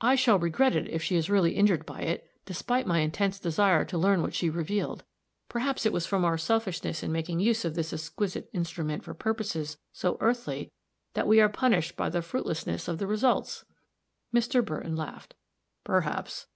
"I 0.00 0.16
shall 0.16 0.40
regret 0.40 0.74
it, 0.74 0.88
if 0.88 1.04
she 1.04 1.14
is 1.14 1.30
really 1.30 1.52
injured 1.54 1.86
by 1.86 2.00
it, 2.00 2.28
despite 2.46 2.84
my 2.84 2.98
intense 2.98 3.38
desire 3.38 3.84
to 3.84 3.96
learn 3.96 4.20
what 4.20 4.34
she 4.34 4.50
revealed. 4.50 5.04
Perhaps 5.48 5.86
it 5.86 5.92
was 5.92 6.04
from 6.04 6.24
our 6.24 6.36
selfishness 6.36 7.04
in 7.04 7.12
making 7.12 7.38
use 7.38 7.64
of 7.64 7.76
this 7.76 7.92
exquisite 7.92 8.50
instrument 8.52 9.04
for 9.04 9.14
purposes 9.14 9.78
so 9.92 10.16
earthly 10.18 10.72
that 11.14 11.28
we 11.28 11.40
are 11.40 11.48
punished 11.48 11.94
by 11.96 12.08
the 12.08 12.22
fruitlessness 12.22 12.88
of 12.88 12.98
the 12.98 13.06
results." 13.06 13.64
Mr. 14.34 14.64
Burton 14.64 14.96
laughed. 14.96 15.36
"Perhaps. 15.84 16.46